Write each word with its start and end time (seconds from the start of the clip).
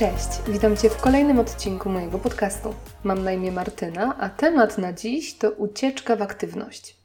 Cześć, 0.00 0.28
witam 0.48 0.76
Cię 0.76 0.90
w 0.90 0.96
kolejnym 0.96 1.38
odcinku 1.38 1.88
mojego 1.88 2.18
podcastu. 2.18 2.74
Mam 3.04 3.24
na 3.24 3.32
imię 3.32 3.52
Martyna, 3.52 4.16
a 4.18 4.28
temat 4.28 4.78
na 4.78 4.92
dziś 4.92 5.34
to 5.34 5.50
ucieczka 5.50 6.16
w 6.16 6.22
aktywność. 6.22 6.96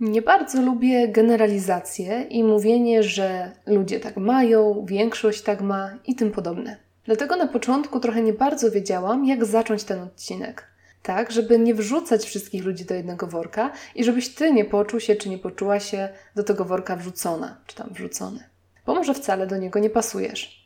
Nie 0.00 0.22
bardzo 0.22 0.62
lubię 0.62 1.08
generalizacje 1.08 2.22
i 2.22 2.44
mówienie, 2.44 3.02
że 3.02 3.50
ludzie 3.66 4.00
tak 4.00 4.16
mają, 4.16 4.84
większość 4.88 5.42
tak 5.42 5.60
ma 5.60 5.90
i 6.06 6.14
tym 6.14 6.30
podobne. 6.30 6.76
Dlatego 7.04 7.36
na 7.36 7.46
początku 7.46 8.00
trochę 8.00 8.22
nie 8.22 8.32
bardzo 8.32 8.70
wiedziałam, 8.70 9.24
jak 9.24 9.44
zacząć 9.44 9.84
ten 9.84 10.00
odcinek. 10.00 10.64
Tak, 11.02 11.32
żeby 11.32 11.58
nie 11.58 11.74
wrzucać 11.74 12.24
wszystkich 12.24 12.64
ludzi 12.64 12.84
do 12.84 12.94
jednego 12.94 13.26
worka 13.26 13.72
i 13.94 14.04
żebyś 14.04 14.34
ty 14.34 14.52
nie 14.52 14.64
poczuł 14.64 15.00
się 15.00 15.16
czy 15.16 15.28
nie 15.28 15.38
poczuła 15.38 15.80
się 15.80 16.08
do 16.34 16.42
tego 16.44 16.64
worka 16.64 16.96
wrzucona, 16.96 17.56
czy 17.66 17.76
tam 17.76 17.88
wrzucony. 17.92 18.44
Bo 18.86 18.94
może 18.94 19.14
wcale 19.14 19.46
do 19.46 19.56
niego 19.56 19.78
nie 19.78 19.90
pasujesz. 19.90 20.59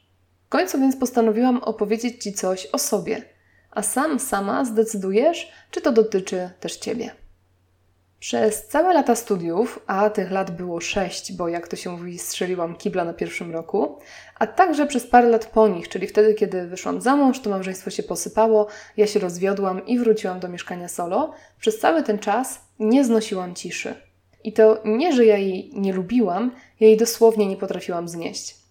Końcu 0.54 0.80
więc 0.80 0.96
postanowiłam 0.96 1.62
opowiedzieć 1.62 2.22
Ci 2.22 2.32
coś 2.32 2.66
o 2.66 2.78
sobie, 2.78 3.22
a 3.70 3.82
sam, 3.82 4.20
sama 4.20 4.64
zdecydujesz, 4.64 5.52
czy 5.70 5.80
to 5.80 5.92
dotyczy 5.92 6.50
też 6.60 6.76
Ciebie. 6.76 7.10
Przez 8.20 8.66
całe 8.66 8.94
lata 8.94 9.14
studiów, 9.14 9.80
a 9.86 10.10
tych 10.10 10.30
lat 10.30 10.50
było 10.50 10.80
sześć, 10.80 11.32
bo 11.32 11.48
jak 11.48 11.68
to 11.68 11.76
się 11.76 11.90
mówi, 11.90 12.18
strzeliłam 12.18 12.76
kibla 12.76 13.04
na 13.04 13.12
pierwszym 13.12 13.52
roku, 13.52 13.98
a 14.38 14.46
także 14.46 14.86
przez 14.86 15.06
parę 15.06 15.28
lat 15.28 15.46
po 15.46 15.68
nich, 15.68 15.88
czyli 15.88 16.06
wtedy, 16.06 16.34
kiedy 16.34 16.66
wyszłam 16.66 17.00
za 17.00 17.16
mąż, 17.16 17.40
to 17.40 17.50
małżeństwo 17.50 17.90
się 17.90 18.02
posypało, 18.02 18.66
ja 18.96 19.06
się 19.06 19.20
rozwiodłam 19.20 19.86
i 19.86 19.98
wróciłam 19.98 20.40
do 20.40 20.48
mieszkania 20.48 20.88
solo, 20.88 21.32
przez 21.60 21.78
cały 21.78 22.02
ten 22.02 22.18
czas 22.18 22.60
nie 22.78 23.04
znosiłam 23.04 23.54
ciszy. 23.54 23.94
I 24.44 24.52
to 24.52 24.82
nie, 24.84 25.12
że 25.12 25.24
ja 25.24 25.36
jej 25.36 25.70
nie 25.72 25.92
lubiłam, 25.92 26.50
ja 26.80 26.86
jej 26.86 26.96
dosłownie 26.96 27.46
nie 27.46 27.56
potrafiłam 27.56 28.08
znieść. 28.08 28.63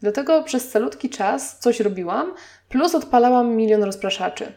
Dlatego 0.00 0.42
przez 0.42 0.70
calutki 0.70 1.10
czas 1.10 1.58
coś 1.58 1.80
robiłam, 1.80 2.34
plus 2.68 2.94
odpalałam 2.94 3.56
milion 3.56 3.82
rozpraszaczy. 3.82 4.52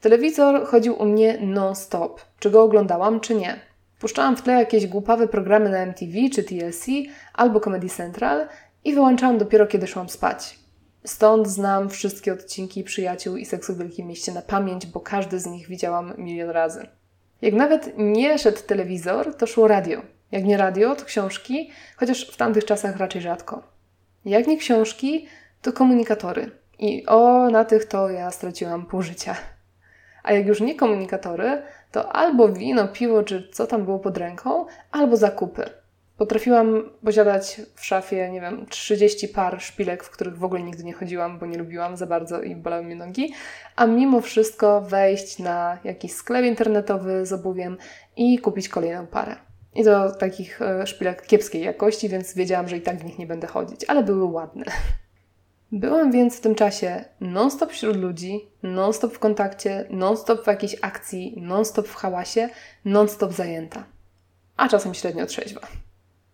Telewizor 0.00 0.66
chodził 0.66 1.02
u 1.02 1.04
mnie 1.04 1.38
non-stop, 1.40 2.20
czy 2.38 2.50
go 2.50 2.62
oglądałam, 2.62 3.20
czy 3.20 3.34
nie. 3.34 3.60
Puszczałam 4.00 4.36
w 4.36 4.42
tle 4.42 4.52
jakieś 4.52 4.86
głupawe 4.86 5.28
programy 5.28 5.70
na 5.70 5.78
MTV 5.78 6.12
czy 6.34 6.44
TLC 6.44 6.86
albo 7.34 7.60
Comedy 7.60 7.88
Central 7.88 8.48
i 8.84 8.94
wyłączałam 8.94 9.38
dopiero 9.38 9.66
kiedy 9.66 9.86
szłam 9.86 10.08
spać. 10.08 10.58
Stąd 11.04 11.48
znam 11.48 11.88
wszystkie 11.90 12.32
odcinki 12.32 12.84
Przyjaciół 12.84 13.36
i 13.36 13.46
Seksu 13.46 13.74
w 13.74 13.78
Wielkim 13.78 14.06
Mieście 14.06 14.32
na 14.32 14.42
pamięć, 14.42 14.86
bo 14.86 15.00
każdy 15.00 15.40
z 15.40 15.46
nich 15.46 15.68
widziałam 15.68 16.14
milion 16.18 16.50
razy. 16.50 16.86
Jak 17.42 17.54
nawet 17.54 17.92
nie 17.96 18.38
szedł 18.38 18.62
telewizor, 18.66 19.34
to 19.34 19.46
szło 19.46 19.68
radio. 19.68 20.02
Jak 20.32 20.44
nie 20.44 20.56
radio, 20.56 20.96
to 20.96 21.04
książki, 21.04 21.70
chociaż 21.96 22.30
w 22.30 22.36
tamtych 22.36 22.64
czasach 22.64 22.96
raczej 22.96 23.22
rzadko. 23.22 23.77
Jak 24.24 24.46
nie 24.46 24.56
książki, 24.56 25.28
to 25.62 25.72
komunikatory. 25.72 26.50
I 26.78 27.06
o, 27.06 27.50
na 27.50 27.64
tych 27.64 27.84
to 27.84 28.10
ja 28.10 28.30
straciłam 28.30 28.86
pół 28.86 29.02
życia. 29.02 29.36
A 30.22 30.32
jak 30.32 30.46
już 30.46 30.60
nie 30.60 30.74
komunikatory, 30.74 31.62
to 31.92 32.12
albo 32.12 32.48
wino, 32.48 32.88
piwo, 32.88 33.22
czy 33.22 33.48
co 33.52 33.66
tam 33.66 33.84
było 33.84 33.98
pod 33.98 34.18
ręką, 34.18 34.66
albo 34.92 35.16
zakupy. 35.16 35.64
Potrafiłam 36.16 36.90
posiadać 37.04 37.60
w 37.74 37.84
szafie, 37.84 38.30
nie 38.30 38.40
wiem, 38.40 38.66
30 38.66 39.28
par 39.28 39.60
szpilek, 39.62 40.04
w 40.04 40.10
których 40.10 40.38
w 40.38 40.44
ogóle 40.44 40.62
nigdy 40.62 40.84
nie 40.84 40.92
chodziłam, 40.92 41.38
bo 41.38 41.46
nie 41.46 41.58
lubiłam 41.58 41.96
za 41.96 42.06
bardzo 42.06 42.42
i 42.42 42.56
bolały 42.56 42.82
mnie 42.82 42.96
nogi, 42.96 43.32
a 43.76 43.86
mimo 43.86 44.20
wszystko 44.20 44.80
wejść 44.80 45.38
na 45.38 45.78
jakiś 45.84 46.12
sklep 46.12 46.44
internetowy 46.44 47.26
z 47.26 47.32
obuwiem 47.32 47.76
i 48.16 48.38
kupić 48.38 48.68
kolejną 48.68 49.06
parę. 49.06 49.47
I 49.78 49.84
to 49.84 50.10
takich 50.10 50.62
e, 50.62 50.86
szpilek 50.86 51.26
kiepskiej 51.26 51.62
jakości, 51.62 52.08
więc 52.08 52.34
wiedziałam, 52.34 52.68
że 52.68 52.76
i 52.76 52.80
tak 52.80 52.98
w 52.98 53.04
nich 53.04 53.18
nie 53.18 53.26
będę 53.26 53.46
chodzić, 53.46 53.84
ale 53.88 54.02
były 54.02 54.24
ładne. 54.24 54.64
Byłam 55.72 56.12
więc 56.12 56.36
w 56.36 56.40
tym 56.40 56.54
czasie 56.54 57.04
non-stop 57.20 57.72
wśród 57.72 57.96
ludzi, 57.96 58.48
non-stop 58.62 59.14
w 59.14 59.18
kontakcie, 59.18 59.86
non-stop 59.90 60.44
w 60.44 60.46
jakiejś 60.46 60.76
akcji, 60.82 61.34
non-stop 61.36 61.88
w 61.88 61.94
hałasie, 61.94 62.48
non-stop 62.84 63.32
zajęta. 63.32 63.84
A 64.56 64.68
czasem 64.68 64.94
średnio 64.94 65.26
trzeźwa. 65.26 65.60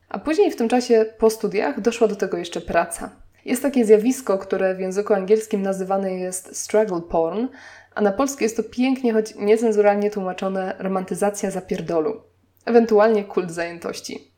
A 0.08 0.18
później 0.18 0.50
w 0.50 0.56
tym 0.56 0.68
czasie 0.68 1.06
po 1.18 1.30
studiach 1.30 1.80
doszła 1.80 2.08
do 2.08 2.16
tego 2.16 2.36
jeszcze 2.36 2.60
praca. 2.60 3.10
Jest 3.44 3.62
takie 3.62 3.84
zjawisko, 3.84 4.38
które 4.38 4.74
w 4.74 4.80
języku 4.80 5.14
angielskim 5.14 5.62
nazywane 5.62 6.14
jest 6.14 6.56
struggle 6.56 7.00
porn, 7.00 7.46
a 7.94 8.02
na 8.02 8.12
polskie 8.12 8.44
jest 8.44 8.56
to 8.56 8.62
pięknie, 8.62 9.12
choć 9.12 9.34
niecenzuralnie 9.34 10.10
tłumaczone 10.10 10.76
romantyzacja 10.78 11.50
zapierdolu, 11.50 12.33
ewentualnie 12.64 13.24
kult 13.24 13.50
zajętości. 13.50 14.30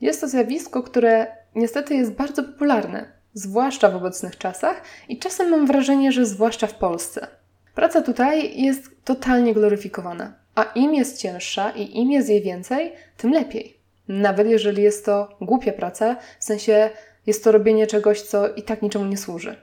Jest 0.00 0.20
to 0.20 0.28
zjawisko, 0.28 0.82
które 0.82 1.26
niestety 1.54 1.94
jest 1.94 2.12
bardzo 2.12 2.42
popularne, 2.42 3.12
zwłaszcza 3.34 3.90
w 3.90 3.96
obecnych 3.96 4.38
czasach 4.38 4.82
i 5.08 5.18
czasem 5.18 5.50
mam 5.50 5.66
wrażenie, 5.66 6.12
że 6.12 6.26
zwłaszcza 6.26 6.66
w 6.66 6.74
Polsce. 6.74 7.26
Praca 7.74 8.02
tutaj 8.02 8.62
jest 8.62 9.04
totalnie 9.04 9.54
gloryfikowana, 9.54 10.34
a 10.54 10.62
im 10.62 10.94
jest 10.94 11.18
cięższa 11.20 11.70
i 11.70 11.98
im 11.98 12.12
jest 12.12 12.28
jej 12.28 12.42
więcej, 12.42 12.92
tym 13.16 13.32
lepiej. 13.32 13.76
Nawet 14.08 14.48
jeżeli 14.48 14.82
jest 14.82 15.04
to 15.04 15.36
głupia 15.40 15.72
praca, 15.72 16.16
w 16.40 16.44
sensie 16.44 16.90
jest 17.26 17.44
to 17.44 17.52
robienie 17.52 17.86
czegoś, 17.86 18.22
co 18.22 18.54
i 18.54 18.62
tak 18.62 18.82
niczemu 18.82 19.04
nie 19.04 19.16
służy. 19.16 19.56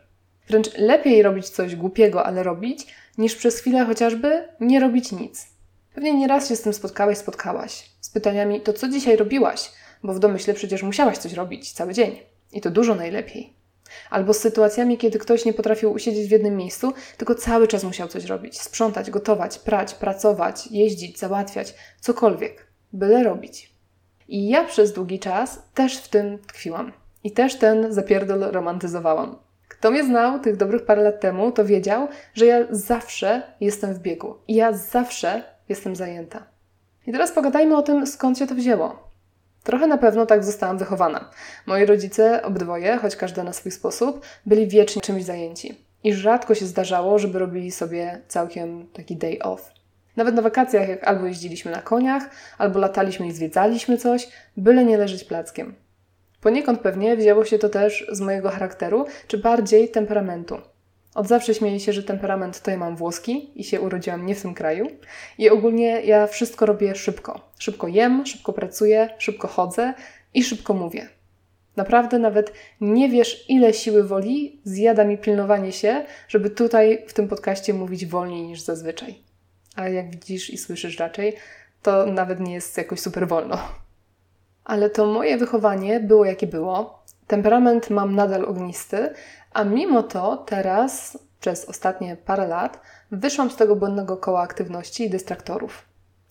Wręcz 0.47 0.78
lepiej 0.78 1.23
robić 1.23 1.50
coś 1.50 1.75
głupiego, 1.75 2.25
ale 2.25 2.44
robić, 2.44 2.88
niż 3.17 3.35
przez 3.35 3.59
chwilę 3.59 3.85
chociażby 3.85 4.47
nie 4.59 4.79
robić 4.79 5.12
nic. 5.12 5.47
Pewnie 5.93 6.13
nieraz 6.13 6.49
się 6.49 6.55
z 6.55 6.61
tym 6.61 6.73
spotkałeś, 6.73 7.17
spotkałaś. 7.17 7.89
Z 8.01 8.09
pytaniami, 8.09 8.61
to 8.61 8.73
co 8.73 8.87
dzisiaj 8.87 9.17
robiłaś? 9.17 9.71
Bo 10.03 10.13
w 10.13 10.19
domyśle 10.19 10.53
przecież 10.53 10.83
musiałaś 10.83 11.17
coś 11.17 11.33
robić 11.33 11.71
cały 11.71 11.93
dzień. 11.93 12.19
I 12.51 12.61
to 12.61 12.71
dużo 12.71 12.95
najlepiej. 12.95 13.53
Albo 14.09 14.33
z 14.33 14.39
sytuacjami, 14.39 14.97
kiedy 14.97 15.19
ktoś 15.19 15.45
nie 15.45 15.53
potrafił 15.53 15.91
usiedzieć 15.91 16.27
w 16.27 16.31
jednym 16.31 16.57
miejscu, 16.57 16.93
tylko 17.17 17.35
cały 17.35 17.67
czas 17.67 17.83
musiał 17.83 18.07
coś 18.07 18.25
robić. 18.25 18.61
Sprzątać, 18.61 19.11
gotować, 19.11 19.59
prać, 19.59 19.93
pracować, 19.93 20.67
jeździć, 20.71 21.19
załatwiać, 21.19 21.75
cokolwiek. 21.99 22.67
Byle 22.93 23.23
robić. 23.23 23.73
I 24.27 24.49
ja 24.49 24.63
przez 24.63 24.93
długi 24.93 25.19
czas 25.19 25.61
też 25.73 25.97
w 25.97 26.07
tym 26.07 26.39
tkwiłam. 26.47 26.91
I 27.23 27.31
też 27.31 27.55
ten 27.55 27.93
zapierdol 27.93 28.39
romantyzowałam. 28.39 29.35
Kto 29.67 29.91
mnie 29.91 30.03
znał 30.03 30.39
tych 30.39 30.57
dobrych 30.57 30.85
parę 30.85 31.03
lat 31.03 31.19
temu, 31.19 31.51
to 31.51 31.65
wiedział, 31.65 32.07
że 32.33 32.45
ja 32.45 32.57
zawsze 32.69 33.41
jestem 33.59 33.93
w 33.93 33.99
biegu. 33.99 34.35
I 34.47 34.55
ja 34.55 34.73
zawsze 34.73 35.43
jestem 35.69 35.96
zajęta. 35.96 36.44
I 37.07 37.12
teraz 37.12 37.31
pogadajmy 37.31 37.78
o 37.78 37.81
tym, 37.81 38.07
skąd 38.07 38.38
się 38.38 38.47
to 38.47 38.56
wzięło. 38.56 39.13
Trochę 39.63 39.88
na 39.88 39.97
pewno 39.97 40.25
tak 40.25 40.44
zostałam 40.44 40.78
wychowana. 40.78 41.29
Moi 41.66 41.85
rodzice, 41.85 42.44
obydwoje, 42.44 42.97
choć 42.97 43.16
każdy 43.16 43.44
na 43.44 43.53
swój 43.53 43.72
sposób, 43.72 44.25
byli 44.46 44.68
wiecznie 44.68 45.01
czymś 45.01 45.24
zajęci. 45.24 45.78
I 46.03 46.13
rzadko 46.13 46.56
się 46.56 46.66
zdarzało, 46.66 47.19
żeby 47.19 47.40
robili 47.40 47.72
sobie 47.72 48.22
całkiem 48.28 48.88
taki 48.88 49.16
day 49.16 49.40
off. 49.41 49.72
Nawet 50.16 50.35
na 50.35 50.41
wakacjach, 50.41 50.90
jak 50.90 51.03
albo 51.03 51.25
jeździliśmy 51.25 51.72
na 51.72 51.81
koniach, 51.81 52.30
albo 52.57 52.80
lataliśmy 52.80 53.28
i 53.28 53.31
zwiedzaliśmy 53.31 53.97
coś, 53.97 54.30
byle 54.57 54.85
nie 54.85 54.97
leżeć 54.97 55.24
plackiem. 55.24 55.75
Poniekąd 56.41 56.80
pewnie 56.80 57.18
wzięło 57.18 57.45
się 57.45 57.59
to 57.59 57.69
też 57.69 58.07
z 58.12 58.22
mojego 58.22 58.50
charakteru, 58.50 59.06
czy 59.28 59.38
bardziej 59.38 59.90
temperamentu. 59.90 60.57
Od 61.16 61.28
zawsze 61.28 61.53
śmieję 61.53 61.79
się, 61.79 61.94
że 61.94 62.03
temperament 62.03 62.62
to 62.62 62.72
ja 62.72 62.78
mam 62.78 62.96
włoski 62.96 63.51
i 63.56 63.63
się 63.63 63.81
urodziłam 63.81 64.25
nie 64.25 64.35
w 64.35 64.41
tym 64.41 64.53
kraju. 64.53 64.88
I 65.38 65.50
ogólnie 65.50 66.01
ja 66.01 66.28
wszystko 66.28 66.66
robię 66.66 66.96
szybko. 66.96 67.51
Szybko 67.59 67.88
jem, 67.88 68.25
szybko 68.25 68.53
pracuję, 68.53 69.09
szybko 69.18 69.47
chodzę 69.47 69.94
i 70.34 70.44
szybko 70.44 70.74
mówię. 70.74 71.09
Naprawdę 71.75 72.19
nawet 72.19 72.53
nie 72.81 73.09
wiesz, 73.09 73.46
ile 73.50 73.74
siły 73.74 74.03
woli 74.03 74.62
zjada 74.63 75.03
mi 75.03 75.18
pilnowanie 75.18 75.72
się, 75.72 76.06
żeby 76.28 76.50
tutaj 76.50 77.06
w 77.07 77.13
tym 77.13 77.27
podcaście 77.27 77.74
mówić 77.74 78.06
wolniej 78.06 78.44
niż 78.44 78.62
zazwyczaj. 78.62 79.16
Ale 79.75 79.94
jak 79.94 80.12
widzisz 80.12 80.50
i 80.50 80.57
słyszysz 80.57 81.00
raczej, 81.00 81.36
to 81.81 82.06
nawet 82.06 82.39
nie 82.39 82.54
jest 82.54 82.77
jakoś 82.77 83.00
super 83.00 83.27
wolno. 83.27 83.57
Ale 84.63 84.89
to 84.89 85.06
moje 85.06 85.38
wychowanie 85.38 86.00
było 86.00 86.25
jakie 86.25 86.48
było. 86.48 87.02
Temperament 87.27 87.89
mam 87.89 88.15
nadal 88.15 88.45
ognisty, 88.45 89.13
a 89.53 89.63
mimo 89.63 90.03
to 90.03 90.37
teraz, 90.37 91.17
przez 91.39 91.65
ostatnie 91.65 92.17
parę 92.17 92.47
lat, 92.47 92.79
wyszłam 93.11 93.51
z 93.51 93.55
tego 93.55 93.75
błędnego 93.75 94.17
koła 94.17 94.41
aktywności 94.41 95.03
i 95.03 95.09
dystraktorów. 95.09 95.85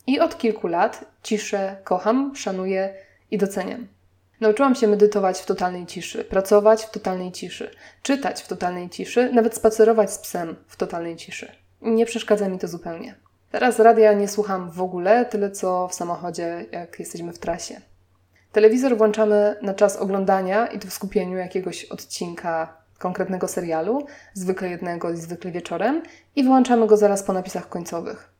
I 0.07 0.21
od 0.21 0.39
kilku 0.39 0.67
lat 0.67 1.05
ciszę 1.23 1.77
kocham, 1.85 2.37
szanuję 2.37 2.95
i 3.31 3.39
doceniam. 3.39 3.87
Nauczyłam 4.41 4.75
się 4.75 4.89
medytować 4.89 5.41
w 5.41 5.47
totalnej 5.47 5.87
ciszy, 5.87 6.25
pracować 6.25 6.85
w 6.85 6.91
totalnej 6.91 7.33
ciszy, 7.33 7.71
czytać 8.03 8.43
w 8.43 8.49
totalnej 8.49 8.91
ciszy, 8.91 9.33
nawet 9.33 9.55
spacerować 9.55 10.13
z 10.13 10.19
psem 10.19 10.57
w 10.67 10.77
totalnej 10.77 11.17
ciszy. 11.17 11.53
Nie 11.83 12.07
przeszkadza 12.07 12.49
mi 12.49 12.59
to 12.59 12.69
zupełnie. 12.69 13.15
Teraz 13.51 13.79
radia 13.79 14.13
nie 14.13 14.29
słucham 14.29 14.71
w 14.71 14.83
ogóle, 14.83 15.27
tyle 15.27 15.51
co 15.51 15.89
w 15.89 15.95
samochodzie, 15.95 16.67
jak 16.73 16.99
jesteśmy 16.99 17.33
w 17.33 17.39
trasie. 17.39 17.81
Telewizor 18.53 18.97
włączamy 18.97 19.57
na 19.63 19.75
czas 19.75 19.97
oglądania 19.97 20.67
i 20.67 20.79
to 20.79 20.89
w 20.89 20.93
skupieniu 20.93 21.39
jakiegoś 21.39 21.85
odcinka 21.85 22.77
konkretnego 22.99 23.49
serialu, 23.49 24.07
zwykle 24.35 24.69
jednego 24.69 25.11
i 25.11 25.17
zwykle 25.17 25.51
wieczorem, 25.51 26.03
i 26.37 26.45
wyłączamy 26.45 26.87
go 26.87 26.97
zaraz 26.97 27.23
po 27.23 27.33
napisach 27.33 27.69
końcowych. 27.69 28.33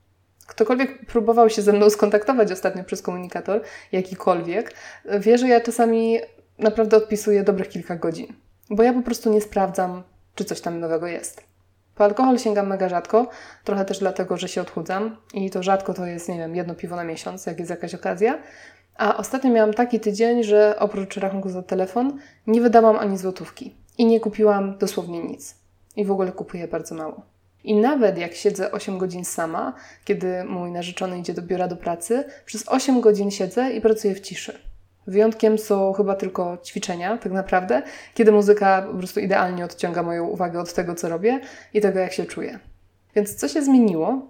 Ktokolwiek 0.47 1.07
próbował 1.07 1.51
się 1.51 1.63
ze 1.63 1.73
mną 1.73 1.91
skontaktować 1.91 2.53
ostatnio 2.53 2.85
przez 2.85 3.03
komunikator, 3.03 3.61
jakikolwiek, 3.93 4.75
wie, 5.21 5.39
że 5.39 5.49
ja 5.49 5.61
czasami 5.61 6.19
naprawdę 6.59 6.97
odpisuję 6.97 7.45
dobrych 7.45 7.69
kilka 7.69 7.97
godzin, 7.97 8.27
bo 8.71 8.83
ja 8.83 8.93
po 8.93 9.03
prostu 9.03 9.33
nie 9.33 9.41
sprawdzam, 9.41 10.03
czy 10.35 10.45
coś 10.45 10.61
tam 10.61 10.81
nowego 10.81 11.07
jest. 11.07 11.45
Po 11.95 12.05
alkohol 12.05 12.39
sięgam 12.39 12.67
mega 12.67 12.89
rzadko, 12.89 13.29
trochę 13.65 13.85
też 13.85 13.99
dlatego, 13.99 14.37
że 14.37 14.49
się 14.49 14.61
odchudzam 14.61 15.17
i 15.35 15.51
to 15.51 15.63
rzadko 15.63 15.95
to 15.95 16.07
jest, 16.07 16.29
nie 16.29 16.39
wiem, 16.39 16.57
jedno 16.57 16.75
piwo 16.75 16.97
na 16.97 17.05
miesiąc, 17.05 17.47
jak 17.47 17.59
jest 17.59 17.71
jakaś 17.71 17.95
okazja. 17.95 18.39
A 19.03 19.17
ostatnio 19.17 19.51
miałam 19.51 19.75
taki 19.75 20.01
tydzień, 20.01 20.45
że 20.45 20.77
oprócz 20.79 21.17
rachunku 21.17 21.49
za 21.49 21.63
telefon 21.63 22.19
nie 22.47 22.61
wydałam 22.61 22.99
ani 22.99 23.19
złotówki 23.19 23.75
i 23.99 24.07
nie 24.07 24.21
kupiłam 24.21 24.79
dosłownie 24.79 25.23
nic. 25.23 25.55
I 25.97 26.05
w 26.05 26.11
ogóle 26.11 26.33
kupuję 26.33 26.69
bardzo 26.69 26.95
mało. 26.95 27.23
I 27.65 27.75
nawet 27.75 28.19
jak 28.19 28.35
siedzę 28.35 28.73
8 28.73 28.99
godzin 28.99 29.25
sama, 29.25 29.73
kiedy 30.05 30.45
mój 30.45 30.71
narzeczony 30.71 31.19
idzie 31.19 31.35
do 31.35 31.43
biura 31.43 31.69
do 31.69 31.77
pracy, 31.77 32.25
przez 32.47 32.69
8 32.69 33.01
godzin 33.01 33.31
siedzę 33.31 33.73
i 33.73 33.81
pracuję 33.81 34.15
w 34.15 34.21
ciszy. 34.21 34.59
Wyjątkiem 35.07 35.59
są 35.59 35.93
chyba 35.93 36.15
tylko 36.15 36.59
ćwiczenia, 36.65 37.19
tak 37.19 37.33
naprawdę, 37.33 37.83
kiedy 38.15 38.33
muzyka 38.33 38.83
po 38.93 38.99
prostu 38.99 39.21
idealnie 39.21 39.65
odciąga 39.65 40.03
moją 40.03 40.27
uwagę 40.27 40.61
od 40.61 40.75
tego, 40.75 40.95
co 40.95 41.09
robię 41.09 41.41
i 41.75 41.81
tego, 41.81 41.99
jak 41.99 42.13
się 42.13 42.25
czuję. 42.25 42.59
Więc 43.15 43.35
co 43.35 43.49
się 43.49 43.63
zmieniło? 43.63 44.27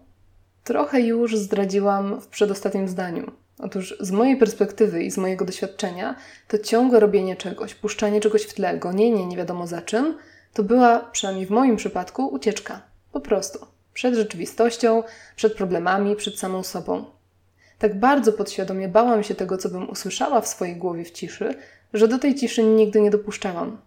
Trochę 0.64 1.00
już 1.00 1.36
zdradziłam 1.36 2.20
w 2.20 2.26
przedostatnim 2.26 2.88
zdaniu. 2.88 3.41
Otóż 3.58 3.96
z 4.00 4.10
mojej 4.10 4.36
perspektywy 4.36 5.02
i 5.02 5.10
z 5.10 5.18
mojego 5.18 5.44
doświadczenia, 5.44 6.16
to 6.48 6.58
ciągłe 6.58 7.00
robienie 7.00 7.36
czegoś, 7.36 7.74
puszczanie 7.74 8.20
czegoś 8.20 8.42
w 8.42 8.54
tle, 8.54 8.78
gonienie 8.78 9.26
nie 9.26 9.36
wiadomo 9.36 9.66
za 9.66 9.82
czym, 9.82 10.18
to 10.52 10.62
była, 10.62 10.98
przynajmniej 10.98 11.46
w 11.46 11.50
moim 11.50 11.76
przypadku, 11.76 12.26
ucieczka. 12.26 12.82
Po 13.12 13.20
prostu. 13.20 13.66
Przed 13.94 14.14
rzeczywistością, 14.14 15.02
przed 15.36 15.54
problemami, 15.54 16.16
przed 16.16 16.38
samą 16.38 16.62
sobą. 16.62 17.04
Tak 17.78 17.98
bardzo 17.98 18.32
podświadomie 18.32 18.88
bałam 18.88 19.22
się 19.22 19.34
tego, 19.34 19.58
co 19.58 19.68
bym 19.68 19.90
usłyszała 19.90 20.40
w 20.40 20.48
swojej 20.48 20.76
głowie 20.76 21.04
w 21.04 21.10
ciszy, 21.10 21.54
że 21.92 22.08
do 22.08 22.18
tej 22.18 22.34
ciszy 22.34 22.64
nigdy 22.64 23.00
nie 23.00 23.10
dopuszczałam. 23.10 23.78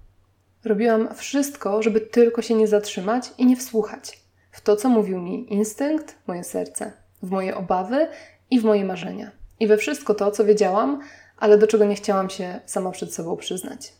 Robiłam 0.65 1.15
wszystko, 1.15 1.83
żeby 1.83 2.01
tylko 2.01 2.41
się 2.41 2.53
nie 2.53 2.67
zatrzymać 2.67 3.31
i 3.37 3.45
nie 3.45 3.57
wsłuchać 3.57 4.25
w 4.55 4.61
to, 4.61 4.75
co 4.75 4.89
mówił 4.89 5.21
mi 5.21 5.53
instynkt, 5.53 6.15
moje 6.27 6.43
serce, 6.43 6.91
w 7.23 7.31
moje 7.31 7.55
obawy 7.55 8.07
i 8.51 8.59
w 8.59 8.63
moje 8.63 8.85
marzenia. 8.85 9.31
I 9.59 9.67
we 9.67 9.77
wszystko 9.77 10.13
to, 10.13 10.31
co 10.31 10.45
wiedziałam, 10.45 11.01
ale 11.37 11.57
do 11.57 11.67
czego 11.67 11.85
nie 11.85 11.95
chciałam 11.95 12.29
się 12.29 12.59
sama 12.65 12.91
przed 12.91 13.13
sobą 13.13 13.37
przyznać. 13.37 13.93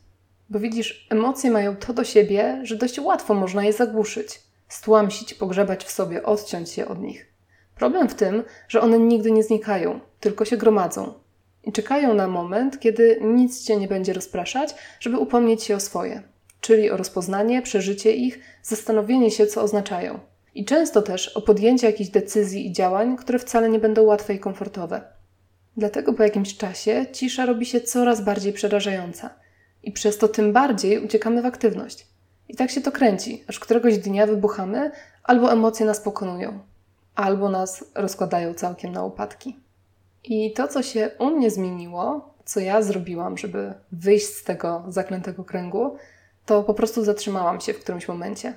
Bo 0.50 0.60
widzisz, 0.60 1.07
emocje 1.10 1.52
mają 1.52 1.75
to 1.75 1.94
do 1.94 2.04
siebie, 2.04 2.60
że 2.63 2.75
dość 2.75 3.00
łatwo 3.00 3.34
można 3.34 3.63
je 3.63 3.74
zagłuszyć, 3.74 4.42
stłamsić, 4.68 5.34
pogrzebać 5.34 5.86
w 5.86 5.92
sobie, 5.92 6.24
odciąć 6.24 6.69
się 6.69 6.88
od 6.88 7.02
nich. 7.02 7.25
Problem 7.75 8.10
w 8.10 8.16
tym, 8.16 8.44
że 8.68 8.81
one 8.81 9.00
nigdy 9.00 9.31
nie 9.31 9.44
znikają, 9.44 10.00
tylko 10.19 10.46
się 10.46 10.57
gromadzą. 10.57 11.13
I 11.63 11.72
czekają 11.72 12.13
na 12.13 12.28
moment, 12.28 12.80
kiedy 12.80 13.19
nic 13.22 13.63
cię 13.63 13.78
nie 13.78 13.88
będzie 13.88 14.13
rozpraszać, 14.13 14.75
żeby 15.00 15.18
upomnieć 15.18 15.63
się 15.63 15.75
o 15.75 15.80
swoje, 15.80 16.22
czyli 16.62 16.92
o 16.92 16.98
rozpoznanie, 16.98 17.62
przeżycie 17.62 18.12
ich, 18.12 18.40
zastanowienie 18.63 19.31
się, 19.31 19.48
co 19.48 19.62
oznaczają. 19.62 20.19
I 20.56 20.66
często 20.66 21.02
też 21.02 21.28
o 21.28 21.42
podjęcie 21.42 21.88
jakichś 21.88 22.10
decyzji 22.10 22.68
i 22.68 22.72
działań, 22.72 23.18
które 23.18 23.40
wcale 23.40 23.69
nie 23.69 23.80
będą 23.80 24.04
łatwe 24.04 24.34
i 24.34 24.40
komfortowe. 24.40 25.14
Dlatego 25.77 26.13
po 26.13 26.24
jakimś 26.24 26.57
czasie 26.57 27.06
cisza 27.12 27.45
robi 27.45 27.66
się 27.66 27.81
coraz 27.81 28.22
bardziej 28.22 28.54
przerażająca 28.54 29.30
i 29.83 29.92
przez 29.92 30.18
to 30.18 30.27
tym 30.27 30.54
bardziej 30.54 31.06
uciekamy 31.06 31.42
w 31.42 31.45
aktywność. 31.45 32.07
I 32.50 32.56
tak 32.56 32.72
się 32.72 32.81
to 32.81 32.92
kręci, 32.92 33.44
aż 33.48 33.60
któregoś 33.60 33.98
dnia 33.98 34.27
wybuchamy 34.27 34.92
albo 35.24 35.51
emocje 35.51 35.86
nas 35.86 36.00
pokonują 36.00 36.60
albo 37.16 37.50
nas 37.50 37.86
rozkładają 37.95 38.54
całkiem 38.54 38.92
na 38.92 39.04
upadki. 39.04 39.60
I 40.24 40.54
to, 40.54 40.68
co 40.68 40.83
się 40.83 41.12
u 41.19 41.25
mnie 41.25 41.51
zmieniło, 41.51 42.33
co 42.45 42.60
ja 42.60 42.81
zrobiłam, 42.81 43.38
żeby 43.38 43.74
wyjść 43.92 44.25
z 44.25 44.44
tego 44.44 44.83
zaklętego 44.88 45.44
kręgu, 45.44 45.98
to 46.45 46.63
po 46.63 46.74
prostu 46.74 47.04
zatrzymałam 47.04 47.62
się 47.62 47.74
w 47.74 47.80
którymś 47.80 48.07
momencie 48.07 48.54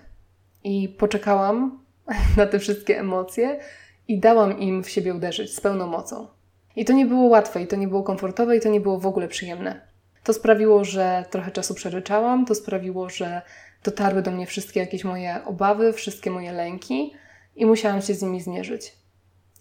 i 0.65 0.89
poczekałam 0.89 1.81
na 2.37 2.47
te 2.47 2.59
wszystkie 2.59 2.99
emocje 2.99 3.61
i 4.09 4.21
dałam 4.21 4.59
im 4.59 4.83
w 4.83 4.91
siebie 4.91 5.15
uderzyć 5.15 5.55
z 5.55 5.61
pełną 5.61 5.87
mocą. 5.87 6.38
I 6.77 6.85
to 6.85 6.93
nie 6.93 7.07
było 7.07 7.25
łatwe, 7.25 7.63
i 7.63 7.67
to 7.67 7.77
nie 7.77 7.89
było 7.89 8.03
komfortowe, 8.03 8.57
i 8.57 8.61
to 8.61 8.69
nie 8.69 8.81
było 8.81 8.99
w 8.99 9.07
ogóle 9.07 9.29
przyjemne. 9.29 9.81
To 10.25 10.33
sprawiło, 10.33 10.85
że 10.85 11.25
trochę 11.31 11.51
czasu 11.51 11.75
przeryczałam, 11.75 12.47
to 12.47 12.55
sprawiło, 12.55 13.11
że 13.11 13.43
dotarły 13.85 14.23
do 14.23 14.31
mnie 14.31 14.47
wszystkie 14.47 14.81
jakieś 14.81 15.05
moje 15.05 15.45
obawy, 15.45 15.93
wszystkie 15.93 16.31
moje 16.31 16.53
lęki, 16.53 17.13
i 17.57 17.67
musiałam 17.67 18.03
się 18.03 18.15
z 18.15 18.23
nimi 18.23 18.41
zmierzyć. 18.41 18.93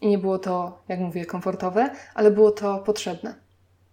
I 0.02 0.08
nie 0.08 0.18
było 0.18 0.40
to, 0.40 0.84
jak 0.88 1.00
mówię, 1.00 1.26
komfortowe, 1.26 1.90
ale 2.16 2.32
było 2.32 2.52
to 2.52 2.78
potrzebne. 2.78 3.36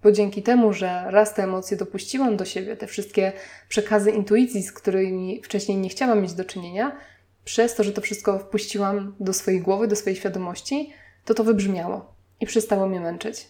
Bo 0.03 0.13
dzięki 0.13 0.43
temu, 0.43 0.73
że 0.73 1.05
raz 1.07 1.35
te 1.35 1.43
emocje 1.43 1.77
dopuściłam 1.77 2.37
do 2.37 2.45
siebie, 2.45 2.77
te 2.77 2.87
wszystkie 2.87 3.33
przekazy 3.69 4.11
intuicji, 4.11 4.63
z 4.63 4.73
którymi 4.73 5.43
wcześniej 5.43 5.79
nie 5.79 5.89
chciałam 5.89 6.23
mieć 6.23 6.33
do 6.33 6.45
czynienia, 6.45 6.97
przez 7.45 7.75
to, 7.75 7.85
że 7.85 7.93
to 7.93 8.01
wszystko 8.01 8.39
wpuściłam 8.39 9.15
do 9.21 9.33
swojej 9.33 9.61
głowy, 9.61 9.89
do 9.89 9.97
swojej 9.97 10.17
świadomości, 10.17 10.93
to 11.25 11.35
to 11.35 11.45
wybrzmiało 11.45 12.14
i 12.45 12.47
przestało 12.47 12.87
mnie 12.87 13.01
męczyć. 13.01 13.49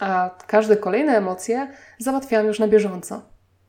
A 0.00 0.30
każde 0.46 0.76
kolejne 0.76 1.16
emocje 1.16 1.68
załatwiałam 1.98 2.46
już 2.46 2.58
na 2.58 2.68
bieżąco. 2.68 3.22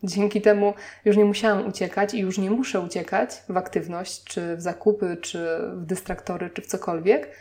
Dzięki 0.03 0.41
temu 0.41 0.73
już 1.05 1.17
nie 1.17 1.25
musiałam 1.25 1.67
uciekać 1.67 2.13
i 2.13 2.19
już 2.19 2.37
nie 2.37 2.51
muszę 2.51 2.79
uciekać 2.79 3.43
w 3.49 3.57
aktywność, 3.57 4.23
czy 4.23 4.55
w 4.55 4.61
zakupy, 4.61 5.17
czy 5.21 5.47
w 5.73 5.85
dystraktory, 5.85 6.49
czy 6.49 6.61
w 6.61 6.65
cokolwiek. 6.65 7.31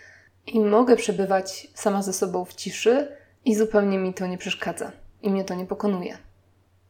I 0.47 0.61
mogę 0.61 0.97
przebywać 0.97 1.69
sama 1.75 2.03
ze 2.03 2.13
sobą 2.13 2.45
w 2.45 2.55
ciszy 2.55 3.09
i 3.45 3.55
zupełnie 3.55 3.99
mi 3.99 4.15
to 4.15 4.27
nie 4.27 4.39
przeszkadza 4.39 4.93
i 5.23 5.31
mnie 5.31 5.45
to 5.45 5.55
nie 5.55 5.67
pokonuje. 5.67 6.19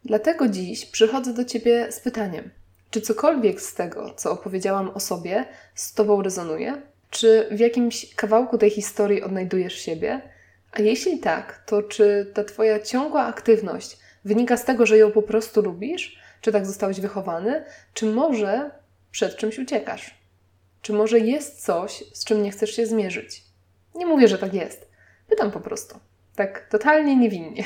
Dlatego 0.05 0.49
dziś 0.49 0.87
przychodzę 0.87 1.35
do 1.35 1.45
Ciebie 1.45 1.93
z 1.93 2.01
pytaniem: 2.01 2.51
czy 2.91 3.01
cokolwiek 3.01 3.61
z 3.61 3.75
tego, 3.75 4.15
co 4.15 4.33
opowiedziałam 4.33 4.91
o 4.91 5.01
sobie, 5.01 5.45
z 5.75 5.95
Tobą 5.95 6.23
rezonuje? 6.23 6.83
Czy 7.11 7.49
w 7.51 7.61
jakimś 7.61 8.15
kawałku 8.15 8.59
tej 8.59 8.71
historii 8.71 9.23
odnajdujesz 9.23 9.75
siebie? 9.75 10.21
A 10.73 10.81
jeśli 10.81 11.19
tak, 11.19 11.63
to 11.67 11.83
czy 11.83 12.31
ta 12.35 12.45
Twoja 12.45 12.81
ciągła 12.81 13.27
aktywność 13.27 13.99
wynika 14.25 14.57
z 14.57 14.65
tego, 14.65 14.87
że 14.87 14.99
ją 14.99 15.13
po 15.13 15.23
prostu 15.23 15.63
lubisz, 15.63 16.19
czy 16.41 16.53
tak 16.53 16.67
zostałeś 16.67 17.01
wychowany, 17.01 17.65
czy 17.95 18.07
może 18.07 18.71
przed 19.11 19.37
czymś 19.37 19.59
uciekasz? 19.59 20.15
Czy 20.83 20.93
może 20.93 21.19
jest 21.19 21.65
coś, 21.65 22.05
z 22.13 22.25
czym 22.25 22.43
nie 22.43 22.51
chcesz 22.51 22.77
się 22.77 22.87
zmierzyć? 22.87 23.43
Nie 23.95 24.07
mówię, 24.07 24.29
że 24.29 24.39
tak 24.39 24.55
jest. 24.55 24.89
Pytam 25.29 25.51
po 25.51 25.61
prostu. 25.61 25.99
Tak 26.37 26.69
totalnie 26.71 27.17
niewinnie. 27.17 27.65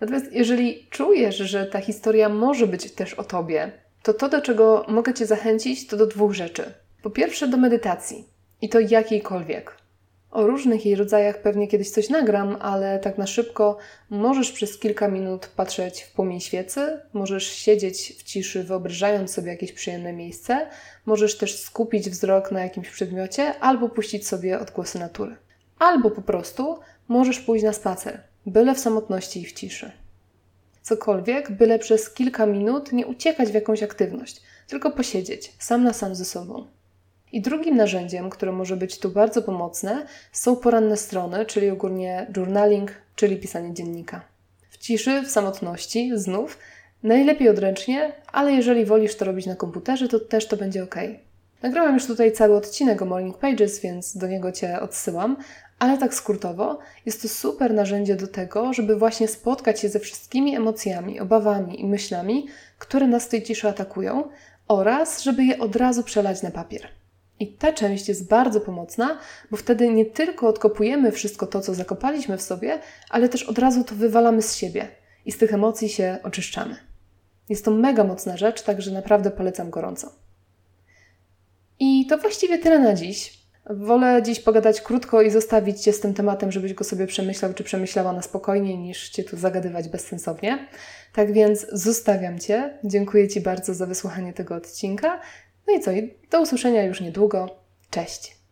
Natomiast 0.00 0.32
jeżeli 0.32 0.86
czujesz, 0.90 1.36
że 1.36 1.66
ta 1.66 1.80
historia 1.80 2.28
może 2.28 2.66
być 2.66 2.92
też 2.92 3.14
o 3.14 3.24
tobie, 3.24 3.72
to 4.02 4.14
to, 4.14 4.28
do 4.28 4.42
czego 4.42 4.84
mogę 4.88 5.14
Cię 5.14 5.26
zachęcić, 5.26 5.86
to 5.86 5.96
do 5.96 6.06
dwóch 6.06 6.32
rzeczy. 6.32 6.74
Po 7.02 7.10
pierwsze, 7.10 7.48
do 7.48 7.56
medytacji. 7.56 8.33
I 8.64 8.68
to 8.68 8.80
jakiejkolwiek. 8.80 9.76
O 10.30 10.46
różnych 10.46 10.86
jej 10.86 10.94
rodzajach 10.94 11.42
pewnie 11.42 11.68
kiedyś 11.68 11.90
coś 11.90 12.08
nagram, 12.10 12.56
ale 12.60 12.98
tak 12.98 13.18
na 13.18 13.26
szybko 13.26 13.78
możesz 14.10 14.52
przez 14.52 14.78
kilka 14.78 15.08
minut 15.08 15.46
patrzeć 15.56 16.02
w 16.02 16.12
płomień 16.12 16.40
świecy, 16.40 17.00
możesz 17.12 17.46
siedzieć 17.46 18.12
w 18.18 18.22
ciszy, 18.22 18.64
wyobrażając 18.64 19.32
sobie 19.32 19.50
jakieś 19.50 19.72
przyjemne 19.72 20.12
miejsce, 20.12 20.66
możesz 21.06 21.38
też 21.38 21.60
skupić 21.60 22.10
wzrok 22.10 22.52
na 22.52 22.60
jakimś 22.60 22.90
przedmiocie 22.90 23.58
albo 23.60 23.88
puścić 23.88 24.26
sobie 24.26 24.58
odgłosy 24.60 24.98
natury. 24.98 25.36
Albo 25.78 26.10
po 26.10 26.22
prostu 26.22 26.78
możesz 27.08 27.40
pójść 27.40 27.64
na 27.64 27.72
spacer, 27.72 28.20
byle 28.46 28.74
w 28.74 28.80
samotności 28.80 29.42
i 29.42 29.46
w 29.46 29.52
ciszy. 29.52 29.92
Cokolwiek, 30.82 31.52
byle 31.52 31.78
przez 31.78 32.10
kilka 32.10 32.46
minut 32.46 32.92
nie 32.92 33.06
uciekać 33.06 33.48
w 33.48 33.54
jakąś 33.54 33.82
aktywność, 33.82 34.42
tylko 34.66 34.90
posiedzieć 34.90 35.52
sam 35.58 35.84
na 35.84 35.92
sam 35.92 36.14
ze 36.14 36.24
sobą. 36.24 36.66
I 37.34 37.40
drugim 37.40 37.76
narzędziem, 37.76 38.30
które 38.30 38.52
może 38.52 38.76
być 38.76 38.98
tu 38.98 39.10
bardzo 39.10 39.42
pomocne, 39.42 40.06
są 40.32 40.56
poranne 40.56 40.96
strony, 40.96 41.46
czyli 41.46 41.70
ogólnie 41.70 42.26
journaling, 42.36 42.92
czyli 43.16 43.36
pisanie 43.36 43.74
dziennika. 43.74 44.20
W 44.70 44.78
ciszy, 44.78 45.22
w 45.22 45.30
samotności, 45.30 46.12
znów, 46.14 46.58
najlepiej 47.02 47.48
odręcznie, 47.48 48.12
ale 48.32 48.52
jeżeli 48.52 48.84
wolisz 48.84 49.16
to 49.16 49.24
robić 49.24 49.46
na 49.46 49.56
komputerze, 49.56 50.08
to 50.08 50.20
też 50.20 50.48
to 50.48 50.56
będzie 50.56 50.84
ok. 50.84 50.94
Nagrałam 51.62 51.94
już 51.94 52.06
tutaj 52.06 52.32
cały 52.32 52.56
odcinek 52.56 53.02
o 53.02 53.04
Morning 53.04 53.38
Pages, 53.38 53.80
więc 53.80 54.16
do 54.16 54.26
niego 54.26 54.52
Cię 54.52 54.80
odsyłam, 54.80 55.36
ale 55.78 55.98
tak 55.98 56.14
skrótowo, 56.14 56.78
jest 57.06 57.22
to 57.22 57.28
super 57.28 57.74
narzędzie 57.74 58.16
do 58.16 58.26
tego, 58.26 58.72
żeby 58.72 58.96
właśnie 58.96 59.28
spotkać 59.28 59.80
się 59.80 59.88
ze 59.88 60.00
wszystkimi 60.00 60.56
emocjami, 60.56 61.20
obawami 61.20 61.80
i 61.80 61.86
myślami, 61.86 62.46
które 62.78 63.06
nas 63.06 63.24
w 63.24 63.28
tej 63.28 63.42
ciszy 63.42 63.68
atakują, 63.68 64.28
oraz 64.68 65.22
żeby 65.22 65.44
je 65.44 65.58
od 65.58 65.76
razu 65.76 66.02
przelać 66.02 66.42
na 66.42 66.50
papier. 66.50 66.88
I 67.40 67.52
ta 67.52 67.72
część 67.72 68.08
jest 68.08 68.28
bardzo 68.28 68.60
pomocna, 68.60 69.18
bo 69.50 69.56
wtedy 69.56 69.88
nie 69.88 70.06
tylko 70.06 70.48
odkopujemy 70.48 71.12
wszystko 71.12 71.46
to, 71.46 71.60
co 71.60 71.74
zakopaliśmy 71.74 72.38
w 72.38 72.42
sobie, 72.42 72.78
ale 73.10 73.28
też 73.28 73.42
od 73.42 73.58
razu 73.58 73.84
to 73.84 73.94
wywalamy 73.94 74.42
z 74.42 74.56
siebie 74.56 74.88
i 75.24 75.32
z 75.32 75.38
tych 75.38 75.54
emocji 75.54 75.88
się 75.88 76.18
oczyszczamy. 76.22 76.76
Jest 77.48 77.64
to 77.64 77.70
mega 77.70 78.04
mocna 78.04 78.36
rzecz, 78.36 78.62
także 78.62 78.90
naprawdę 78.90 79.30
polecam 79.30 79.70
gorąco. 79.70 80.12
I 81.78 82.06
to 82.06 82.18
właściwie 82.18 82.58
tyle 82.58 82.78
na 82.78 82.94
dziś. 82.94 83.44
Wolę 83.70 84.22
dziś 84.22 84.40
pogadać 84.40 84.80
krótko 84.80 85.22
i 85.22 85.30
zostawić 85.30 85.80
Cię 85.80 85.92
z 85.92 86.00
tym 86.00 86.14
tematem, 86.14 86.52
żebyś 86.52 86.74
go 86.74 86.84
sobie 86.84 87.06
przemyślał 87.06 87.54
czy 87.54 87.64
przemyślała 87.64 88.12
na 88.12 88.22
spokojnie, 88.22 88.78
niż 88.78 89.08
Cię 89.08 89.24
tu 89.24 89.36
zagadywać 89.36 89.88
bezsensownie. 89.88 90.68
Tak 91.12 91.32
więc 91.32 91.66
zostawiam 91.72 92.38
Cię. 92.38 92.78
Dziękuję 92.84 93.28
Ci 93.28 93.40
bardzo 93.40 93.74
za 93.74 93.86
wysłuchanie 93.86 94.32
tego 94.32 94.54
odcinka. 94.54 95.20
No 95.66 95.74
i 95.74 95.80
co? 95.80 95.90
Do 96.30 96.40
usłyszenia 96.40 96.82
już 96.82 97.00
niedługo. 97.00 97.48
Cześć! 97.90 98.43